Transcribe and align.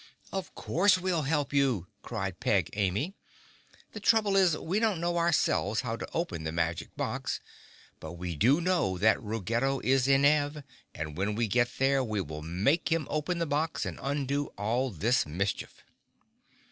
"Of 0.33 0.55
course 0.55 0.97
we'll 0.97 1.21
help 1.21 1.53
you!" 1.53 1.85
cried 2.01 2.39
Peg 2.39 2.71
Amy. 2.73 3.13
"The 3.91 3.99
trouble 3.99 4.35
is, 4.35 4.57
we 4.57 4.79
don't 4.79 4.99
know 4.99 5.19
ourselves 5.19 5.81
how 5.81 5.95
to 5.95 6.07
open 6.11 6.43
the 6.43 6.51
magic 6.51 6.95
box, 6.97 7.39
but 7.99 8.13
we 8.13 8.35
do 8.35 8.59
know 8.59 8.97
that 8.97 9.21
Ruggedo 9.21 9.79
is 9.83 10.07
in 10.07 10.25
Ev 10.25 10.63
and 10.95 11.15
when 11.15 11.35
we 11.35 11.47
get 11.47 11.69
there 11.77 12.03
we 12.03 12.19
will 12.19 12.41
make 12.41 12.91
him 12.91 13.05
open 13.11 13.37
the 13.37 13.45
box 13.45 13.85
and 13.85 13.99
undo 14.01 14.47
all 14.57 14.89
this 14.89 15.27
mischief." 15.27 15.83